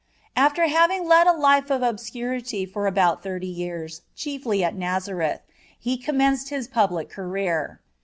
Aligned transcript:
After 0.35 0.63
having 0.65 1.05
led 1.07 1.27
a 1.27 1.31
life 1.31 1.69
of 1.69 1.83
obscurity 1.83 2.65
for 2.65 2.87
about 2.87 3.21
thirty 3.21 3.45
years, 3.45 4.01
chiefly 4.15 4.63
at 4.63 4.73
Nazareth, 4.75 5.41
He 5.77 5.95
commenced 5.95 6.49
His 6.49 6.67
public 6.67 7.07
career. 7.07 7.81